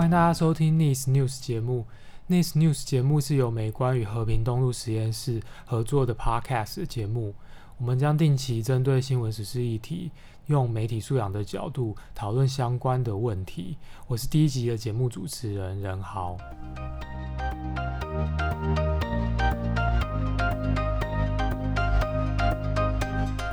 [0.00, 1.84] 欢迎大家收听《Nice News》节目。
[2.32, 7.34] 《Nice News》节目是由美观与和平东路实验室合作的 Podcast 节目。
[7.76, 10.10] 我们将定期针对新闻时事议题，
[10.46, 13.76] 用媒体素养的角度讨论相关的问题。
[14.06, 16.38] 我是第一集的节目主持人任豪。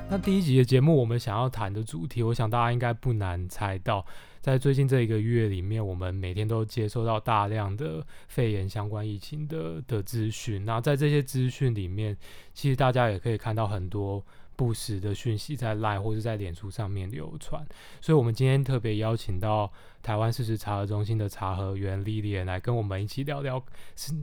[0.10, 4.06] 那第一集的节目，我们想要谈的主题，我想大家应该不难猜到。
[4.40, 10.64] 在最近这一个月里面，我们每天都接收到大量的肺炎相关疫情的的资讯。
[10.64, 12.16] 那在这些资讯里面，
[12.54, 14.24] 其实大家也可以看到很多
[14.58, 17.66] 不实的讯息在 LINE 或者在脸书上面流传。
[18.02, 19.72] 所以，我们今天特别邀请到
[20.04, 23.64] 台湾事实查核中心的查核员 Lilian 来跟我们一起聊聊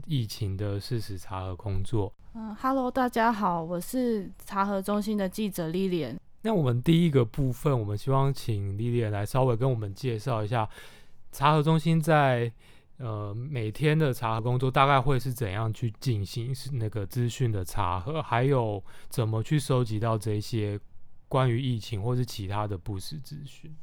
[0.05, 2.13] 疫情的事实查核工作。
[2.35, 6.17] 嗯哈喽，大家好，我是查核中心的记者 Lilian。
[6.41, 10.69] 那我们第一个部分，我们希望请 Lilian 来稍微跟我们介绍一下
[11.31, 12.51] 查核中心在
[12.97, 20.79] 呃每天的查核工作大概会是怎样去进行，是那个资讯的查核，还有怎么去收集到这些
[21.27, 23.75] 关于疫情或是其他的不实资讯。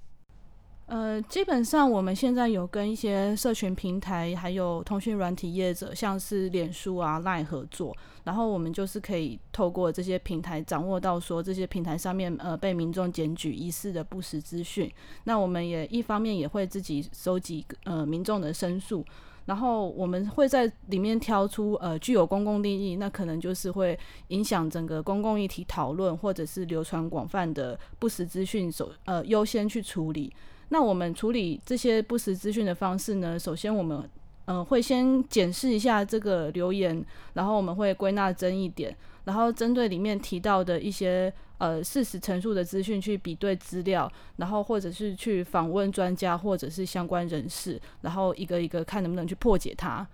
[0.93, 14.93] 呃，基本上我们现在有跟一些社群平台，还有通讯软体业者，像是脸书啊、来合作，然后我们就是可以透过这些平台掌握到说这些平台上面呃被民众检举疑似的不实资讯。
[15.25, 19.03] 那我们也一方面也会自己收集呃民众的申诉，
[19.47, 23.99] 然后我们会在里面挑出呃具有公共利益，那可能就是会
[24.29, 30.31] 影响整个公共议题讨论或者是流传广泛的不实资讯，首呃优先去处理。
[30.73, 33.39] 那我们处理这些不实资讯的方式呢？
[33.39, 34.09] 首先，我们
[34.47, 50.09] 呃会先检视一下这个留言，然后我们会归纳争议点，然后针对里面提到的一些呃事实陈述的资讯去比对资料，然后或者是去访问专家或者是相关人士，然后一个一个看能不能去破解它。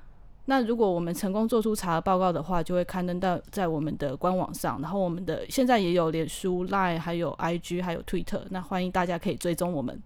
[0.46, 10.02] 那如果我们成功做出查核报告的话，就会刊登到在我们的官网上，然后我们的现在也有脸书、Line，还有 IG，还有 Twitter，那欢迎大家可以追踪我们。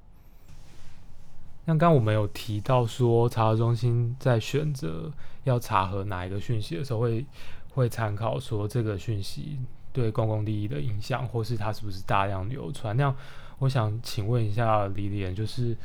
[1.65, 5.11] 像刚刚我们有提到说，查核中心在选择
[5.45, 7.25] 要查核哪一个讯息的时候会，
[7.71, 9.59] 会参考说这个讯息
[9.93, 12.97] 对公共利益的影响，或是它是不是大量流传。
[12.97, 13.17] 那样，
[13.59, 15.77] 我想请问一下 Lilian，就是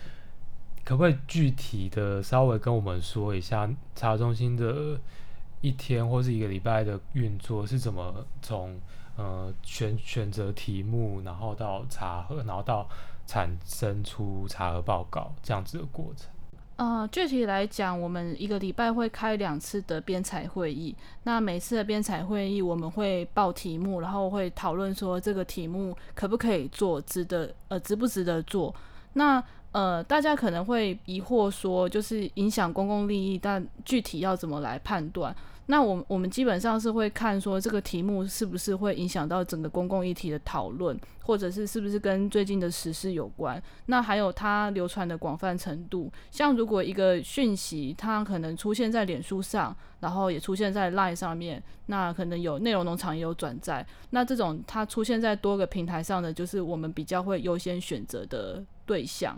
[0.83, 4.99] 可不可以具体的稍微跟我们说一下，查中心的
[5.61, 8.79] 一天或是一个礼拜的运作是怎么从
[9.15, 12.89] 呃选选择题目，然后到查核，然后到
[13.27, 16.27] 产生出查核报告这样子的过程。
[16.77, 20.95] 呃，具体来讲，我们一个礼拜会开两次的编采会议。
[21.23, 28.73] 那每次的编采会议，我们会报题目，然后会讨论说这个题目可不可以做，值得呃值不值得做。
[29.13, 35.35] 那呃，大家可能会疑惑说，就是影响公共利益，但具体要怎么来判断？
[35.69, 43.61] 那我我们基本上是会看说这个题目是不是会影响到整个公共议题的讨论，或者是是不是跟最近的时事有关。
[43.87, 59.37] 那还有它流传的广泛程度，像如果一个讯息它可能出现在脸书上，然后也出现在 Line 上面，那可能有内容农场也有转载，那这种它出现在多个平台上的，就是我们比较会优先选择的对象。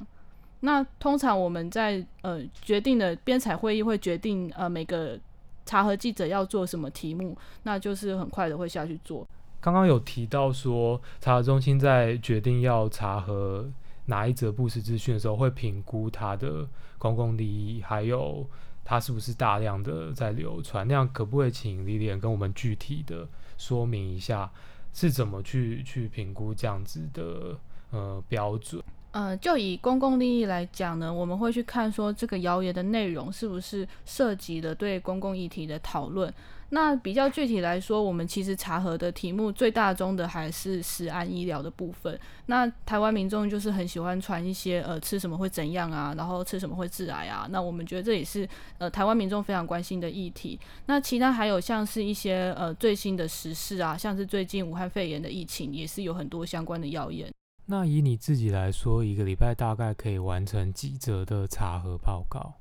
[0.60, 5.20] 那通常我们在呃决定的编采会议会决定呃每个。
[5.69, 9.24] 查核记者要做什么题目，那就是很快的会下去做。
[9.62, 13.69] 刚刚有提到说，查核中心在决定要查核
[14.06, 18.44] 哪一则不实资讯的时候，会评估它的公共利益，还有
[18.84, 20.88] 它是不是大量的在流传。
[20.88, 23.28] 那样可不可以请 Lilian 跟我们具体的
[23.59, 24.51] 说明一下，
[24.91, 27.56] 是怎么去去评估这样子的
[27.91, 28.81] 呃标准？
[29.12, 36.31] 呃，就以公共利益来讲呢，我们会去看说这个谣言的内容是不是涉及了对公共议题的讨论。
[36.72, 42.19] 那比较具体来说，我们其实查核的题目最大宗的还是食安医疗的部分。
[42.45, 47.48] 那台湾民众就是很喜欢传一些呃吃什么会怎样啊，然后吃什么会致癌啊。
[47.50, 48.48] 那我们觉得这也是
[48.78, 50.60] 呃台湾民众非常关心的议题。
[50.86, 57.34] 那其他还有像是一些呃最新的时事啊，像是最近武汉肺炎的疫情，也是有很多相关的谣言。
[57.71, 62.54] 那以你自己来说，一个礼拜大概可以完成几折的查核报告？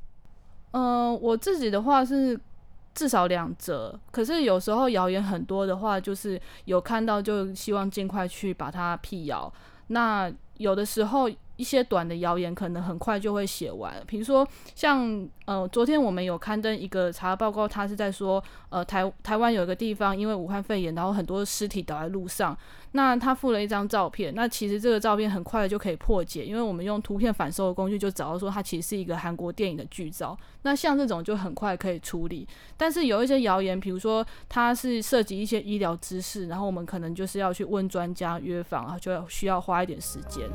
[0.72, 2.38] 嗯，我自己的话是
[2.94, 9.50] 至少两折，可是有时候谣言很多的话，就是有看到就希望尽快去把它辟谣。
[9.86, 14.46] 那有的时候一些短的谣言可能很快就会写完，比如说
[14.76, 22.56] 像呃，昨天我们有刊登一个查报告，他是在说呃，台台湾有一个地方因为武汉肺炎，然后很多尸体倒在路上，
[22.92, 32.46] 那他附了一张照片，那其实这个照片很快就可以破解，因为我们用图片反搜的工具就找到说它其实是一个韩国电影的剧照，那像这种就很快可以处理，
[32.76, 40.48] 但是有一些谣言，比如说它是涉及一些医疗知识，然后我们可能就是要去问专家约访，然后就要需要花一点时间。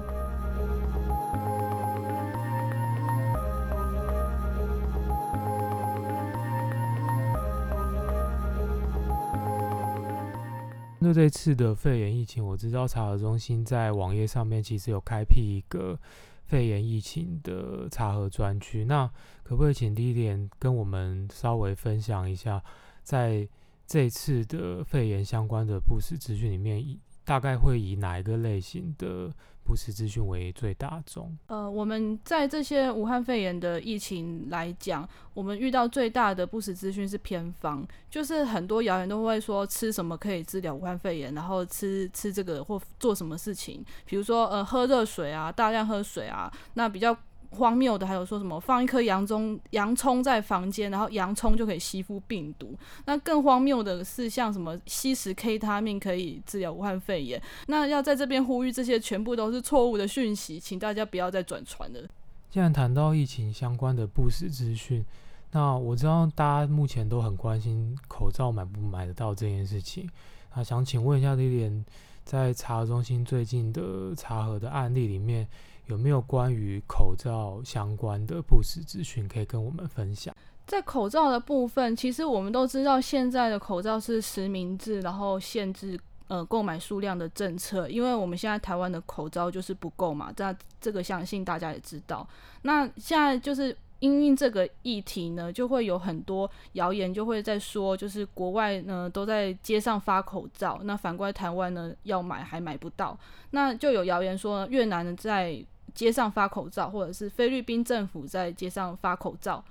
[11.04, 16.00] 那这次的肺炎疫情，我知道查核中心在网页上面其实有开辟一个
[16.46, 18.86] 肺炎疫情的查核专区。
[18.86, 19.06] 那
[19.44, 22.64] 可不可以请第一点跟我们稍微分享一下，
[23.04, 23.46] 在
[23.86, 26.82] 这次的肺炎相关的不实资讯里面，
[27.26, 29.32] 大概会以哪一个类型的
[29.64, 31.36] 不实资讯为最大众？
[31.48, 47.18] 呃，我们在这些武汉肺炎的疫情来讲，我们遇到最大的不实资讯是偏方，就是很多谣言都会说吃什么可以治疗武汉肺炎，然后吃吃这个或做什么事情，比如说呃喝热水啊，大量喝水啊，那比较。
[47.54, 52.76] 荒谬的还有说什么放一颗洋葱洋葱在房间，然后洋葱就可以吸附病毒。
[53.06, 57.42] 那更荒谬的是像什么吸食 K 他命可以治疗武汉肺炎。
[57.68, 62.02] 那要在这边呼吁，这些全部都是错误的讯息，请大家不要再转传了。
[62.50, 65.04] 既然谈到疫情相关的不实资讯，
[65.52, 70.10] 那我知道大家目前都很关心口罩买不买得到这件事情。
[70.56, 71.84] 那想请问一下 Lilian，
[72.24, 75.48] 在查核中心最近的查核的案例里面，
[75.94, 80.36] 有没有关于口罩相关的不实资讯可以跟我们分享？
[80.66, 86.00] 在口罩的部分，其实我们都知道，现在的口罩是实名制，然后限制
[86.30, 87.88] 呃购买数量的政策。
[87.88, 92.28] 因为我们现在台湾的口罩就是不够嘛，这这个相信大家也知道。
[92.64, 103.16] 那现在就是因应这个议题呢，就会有很多谣言就会在说，就是国外呢都在街上发口罩，那反观台湾呢要买还买不到。
[103.52, 105.64] 那就有谣言说越南在
[105.94, 109.64] 街上发口罩，或者是菲律宾政府在街上发口罩。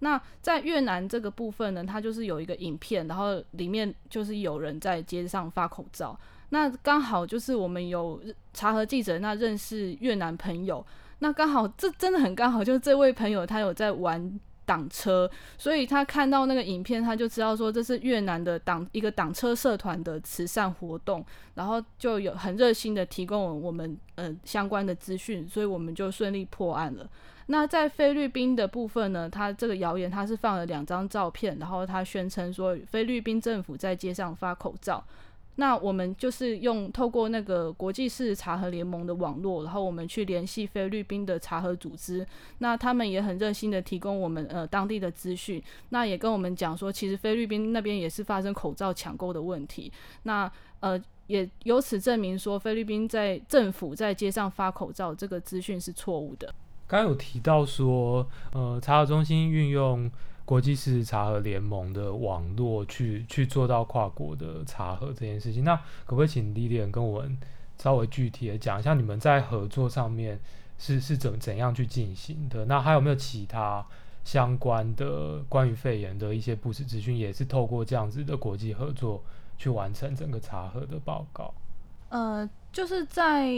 [0.00, 6.18] 那在越南这个部分呢，它就是有一个影片，然后里面就是有人在街上发口罩。
[6.48, 8.20] 那刚好就是我们有
[8.52, 10.84] 查核记者，那认识越南朋友，
[11.18, 14.40] 那刚好这真的很刚好，就是这位朋友他有在玩。
[14.70, 15.28] 挡车，
[15.58, 27.04] 所以他看到那个影片，他就知道说这是越南的挡一个挡车社团的慈善活动，然后就有很热心的提供我们呃相关的资讯，所以我们就顺利破案了。
[27.46, 35.02] 那在菲律宾的部分呢，他这个谣言他是放了两张照片，然后他宣称说菲律宾政府在街上发口罩。
[35.56, 42.26] 那我们就是用透过那个国际式茶和联盟的网络，然后我们去联系菲律宾的茶和组织，
[42.58, 49.92] 那他们也很热心的提供我们呃当地的资讯，那也跟我们讲说，其实菲律宾那边也是发生口罩抢购的问题，
[50.22, 50.50] 那
[50.80, 56.54] 呃也由此证明说菲律宾在政府在街上发口罩这个资讯是错误的。
[56.86, 60.10] 刚有提到说，呃，茶和中心运用。
[60.50, 67.38] 国际事实查核联盟的网络去去做到跨国的查核这件事情，那可不可以请 Lilian 跟我们
[67.78, 70.40] 稍微具体的讲一下，你们在合作上面
[70.76, 72.64] 是是怎怎样去进行的？
[72.64, 73.86] 那还有没有其他
[74.24, 79.22] 相关的关于肺炎的一些不实资讯，也是透过这样子的国际合作
[79.56, 81.54] 去完成整个查核的报告？
[82.08, 83.48] 呃，就是在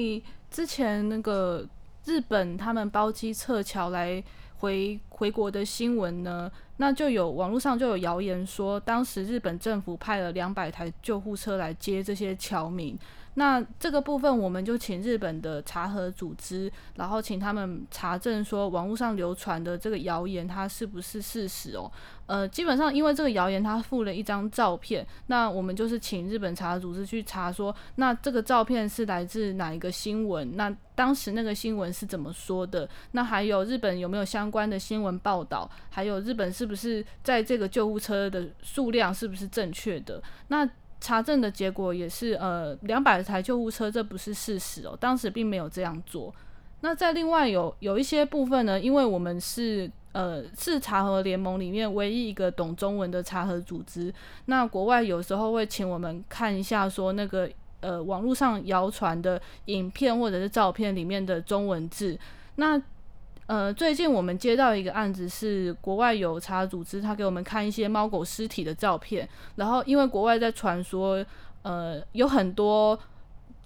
[0.51, 1.67] 之前那个
[2.05, 4.23] 日本他们包机撤侨来
[4.59, 6.53] 回回国的新闻呢。
[6.83, 12.99] 那就有网络上就有谣言说，当时日本政府派了两百台救护车来接这些侨民。
[13.35, 21.91] 那这个部分，我们就请日本的查核组织，然后请他们查证说，网络上流传的这个谣言，它是不是事实哦？
[22.27, 30.57] 呃，基本上因为这个谣言，它附了一张照片，那我们就是请日本查核组织去查说，那这个照片是来自哪一个新闻？
[30.57, 32.89] 那当时那个新闻是怎么说的？
[33.13, 35.69] 那还有日本有没有相关的新闻报道？
[35.91, 40.23] 还有日本是不是在这个救护车的数量是不是正确的？
[40.49, 40.69] 那
[41.03, 46.33] 查证的结果也是，呃，两百台救护车，这不是事实哦，当时并没有这样做。
[46.83, 62.17] 那在另外有有一些部分呢，因为我们是呃是查核联盟里面唯一一个懂中文的查核组织，那国外有时候会请我们看一下，说那个呃网络上谣传的影片或者是照片里面的中文字，
[62.55, 62.81] 那。
[63.53, 71.23] 呃，最近我们接到一个案子，是国外有查组织，他给我们看一些猫狗尸体的照片，然后因为国外在传说，
[71.61, 72.99] 呃，有很多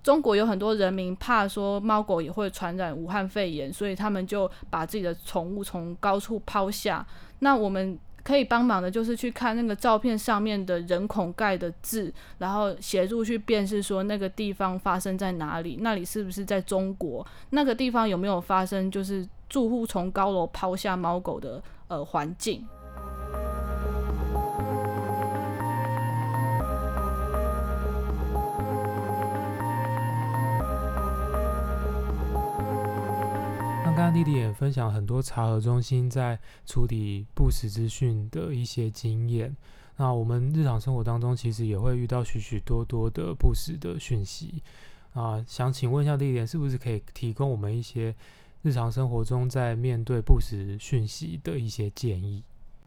[0.02, 7.06] 中国有很多人民怕说猫狗也会传染武汉肺炎，所以他们就把自己的宠物从高处抛下。
[7.38, 17.24] 那我们可以帮忙的就是去看那个照片上面的人孔盖的字，然后协助去辨识说那个地方发生在哪里，那里是不是在中国？
[17.50, 22.66] 那个地方有没有发生就是住户从高楼抛下猫狗的呃环境？
[33.84, 39.56] 刚刚弟弟也分享很多查核中心在处理不实资讯的一些经验。
[39.96, 44.62] 那我们日常生活当中其实也会遇到许许多多的不实的讯息
[45.14, 45.42] 啊。
[45.48, 48.14] 想请问一下弟弟，是不是可以提供我们一些
[48.62, 52.42] 日常生活中在面对不实讯息的一些建议？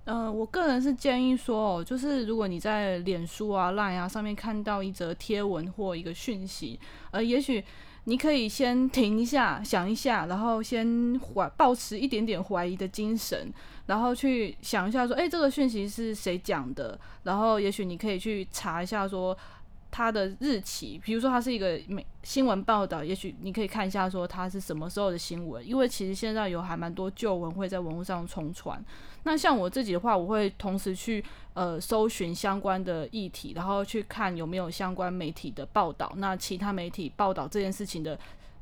[0.06, 6.80] 呃，我个人是建议说哦，就是如果你在脸书啊、Line 啊上面看到一则贴文或一个讯息，
[7.12, 7.64] 呃，也许。
[8.06, 13.54] 你可以先停一下，想一下，然后先怀抱持一点点怀疑的精神，
[13.86, 16.98] 然后去想一下说，诶，这个讯息是谁讲的？
[17.24, 19.38] 然后也许你可以去查一下说
[19.92, 28.84] 它的日期，比如说它是一个美新闻报道，也许你可以看一下说它是什么时候的新闻，因为其实现在有还蛮多旧闻会在文物上重传。
[29.24, 36.12] 那像我自己的话，我会同时去呃搜寻相关的议题，然后去看有没有相关媒体的报道。
[36.18, 38.18] 那其他媒体报道这件事情的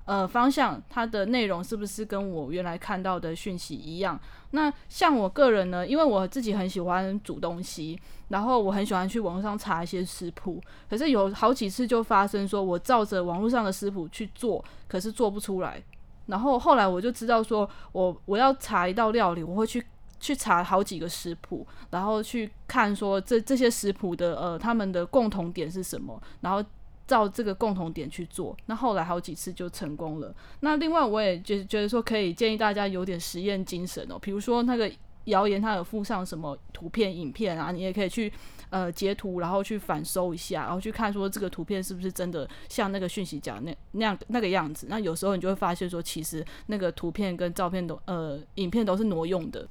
[0.07, 4.19] 呃方向，它的内容是不是跟我原来看到的讯息一样？
[4.51, 7.99] 那像我个人呢，因为我自己很喜欢煮东西，
[8.29, 10.59] 然后我很喜欢去网络上查一些食谱。
[10.89, 15.83] 可是有好几次就发生说，我照着网络上的食谱去做，可是做不出来。
[16.25, 19.85] 然后后来我就知道说，我我要查一道料理，我会去。
[20.19, 26.59] 去查好几个食谱，然后去看说这这些食谱的呃他们的共同点是什么，然后
[27.07, 28.55] 照这个共同点去做。
[28.67, 30.35] 那后来好几次就成功了。
[30.59, 34.91] 那另外我也觉觉得说可以建议大家有点实验精神哦，比如说那个
[35.25, 38.31] 谣言它有附上什么图片、影片啊，你也可以去
[38.69, 44.87] 呃截图，然后去反搜一下，然后去看说这个图片是不是真的像那个讯息讲那那样那个样子。
[44.89, 49.67] 那有时候你就会发现说，其实那个图片跟照片都呃影片都是挪用的。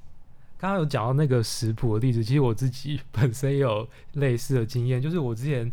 [0.59, 5.71] 刚刚有讲到那个食谱的例子，其实我自己本身也有类似的经验，就是我之前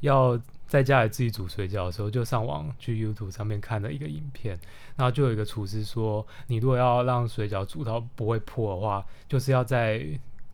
[0.00, 0.40] 要
[0.72, 4.58] 在家里自己煮水饺的时候，就上网去 YouTube 上面看了一个影片，
[4.96, 10.02] 然后就有一个厨师说，你如果要让水饺煮到不会破的话，就是要在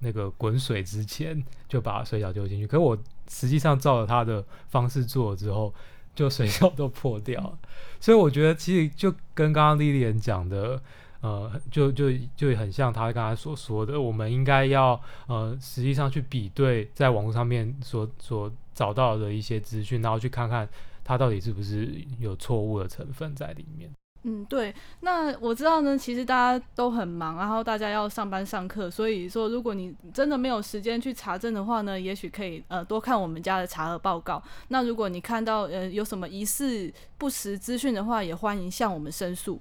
[0.00, 2.66] 那个滚水之前就把水饺丢进去。
[2.66, 2.98] 可是我
[3.30, 5.72] 实际上照着他的方式做了之后，
[6.16, 7.56] 就水饺都破掉了。
[8.00, 10.82] 所以我觉得其实就跟刚刚莉莉安讲的。
[11.20, 20.68] 呃，就就就很像他刚才所说的，我们应该要呃，实际上去比对在网络上面所所找到的一些资讯，然后去看看
[21.02, 23.90] 它到底是不是有错误的成分在里面。
[24.25, 24.75] 嗯，对。
[25.00, 34.42] 那我知道呢，其实大家都很忙，然后大家要上班上课，所以说如果你真的没有时间去查证的话呢，也许可以呃多看我们家的查核报告。
[34.68, 39.60] 那如果你看到呃有什么疑似不实资讯的话，也欢迎向我们申诉。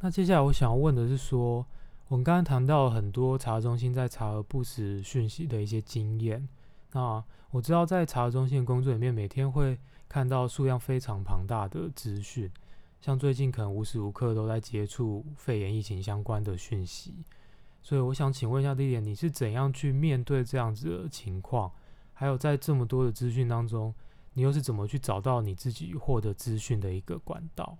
[0.00, 1.64] 那接下来我想要问的是说，
[2.08, 6.46] 我们刚刚谈到了很多查中心在查核不实讯息的一些经验。
[6.92, 12.50] 那我知道在查中心的工作里面，每天会看到数量非常庞大的资讯，
[13.00, 17.24] 像最近可能无时无刻都在接触肺炎疫情相关的讯息。
[17.82, 21.72] 所以我想请问一下莉莉，你是怎样去面对这样子的情况？
[22.12, 23.94] 还有在这么多的资讯当中，
[24.34, 27.78] 你又是怎么去找到你自己获得资讯的一个管道？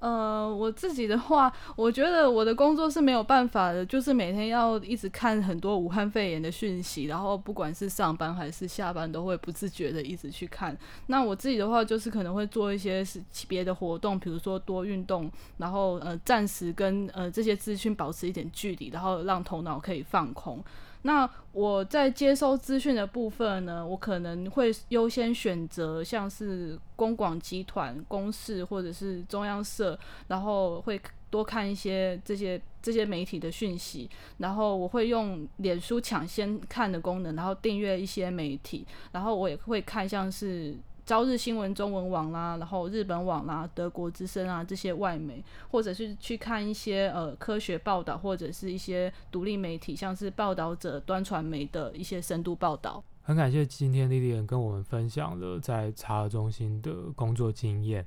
[0.00, 10.76] 呃，我自己的话，我觉得我的工作是没有办法的，就是每天要一直看很多武汉肺炎的讯息，然后不管是上班还是下班，都会不自觉的一直去看。
[11.06, 20.64] 那我自己的话，就是可能会做一些是别的活动，比如说多运动，然后呃，暂时跟呃这些资讯保持一点距离，然后让头脑可以放空。
[21.02, 40.76] 那我在接收资讯的部分呢，我可能会优先选择像是公广集团、公视或者是中央社，然后会多看一些这些这些媒体的讯息，然后我会用脸书抢先看的功能，然后订阅一些媒体，然后我也会看像是。
[41.10, 53.02] 朝日新闻中文网啦，然后日本网啦，德国之声啊这些外媒，或者是去看一些呃科学报道，或者是一些独立媒体，像是报道者端传媒的一些深度报道。
[53.22, 58.06] 很感谢今天莉莉跟我们分享了在查核中心的工作经验，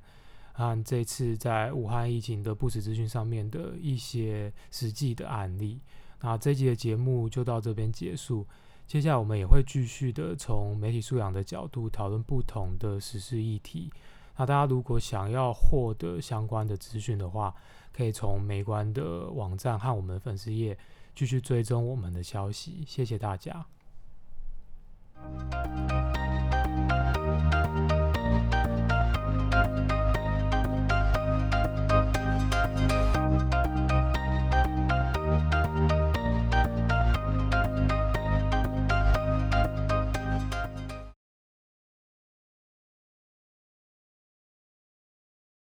[0.53, 5.81] 和这次在武汉疫情的不实资讯上面的一些实际的案例。
[6.21, 8.47] 那这一集的节目就到这边结束。
[8.85, 13.91] 接下来我们也会继续的从媒体素养的角度讨论不同的时事议题。
[14.37, 17.53] 那大家如果想要获得相关的资讯的话，
[17.91, 20.77] 可以从美观的网站和我们粉丝页
[21.15, 22.83] 继续追踪我们的消息。
[22.87, 23.65] 谢谢大家。